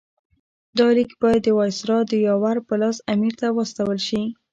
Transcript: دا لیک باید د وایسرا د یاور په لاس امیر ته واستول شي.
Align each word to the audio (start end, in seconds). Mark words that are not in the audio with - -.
دا 0.77 0.87
لیک 0.97 1.11
باید 1.21 1.41
د 1.43 1.49
وایسرا 1.57 1.97
د 2.07 2.13
یاور 2.27 2.57
په 2.67 2.73
لاس 2.81 2.97
امیر 3.13 3.33
ته 3.41 3.47
واستول 3.57 3.99
شي. 4.07 4.21